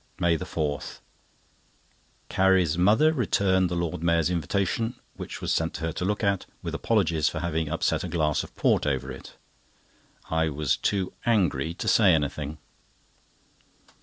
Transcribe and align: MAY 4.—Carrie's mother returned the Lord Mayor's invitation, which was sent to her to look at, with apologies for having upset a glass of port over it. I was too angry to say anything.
MAY 0.17 0.35
4.—Carrie's 0.35 2.75
mother 2.75 3.13
returned 3.13 3.69
the 3.69 3.75
Lord 3.75 4.01
Mayor's 4.01 4.31
invitation, 4.31 4.95
which 5.15 5.41
was 5.41 5.53
sent 5.53 5.75
to 5.75 5.81
her 5.81 5.91
to 5.93 6.03
look 6.03 6.23
at, 6.23 6.47
with 6.63 6.73
apologies 6.73 7.29
for 7.29 7.37
having 7.41 7.69
upset 7.69 8.03
a 8.03 8.07
glass 8.09 8.43
of 8.43 8.55
port 8.55 8.87
over 8.87 9.11
it. 9.11 9.35
I 10.31 10.49
was 10.49 10.75
too 10.75 11.13
angry 11.27 11.75
to 11.75 11.87
say 11.87 12.15
anything. 12.15 12.57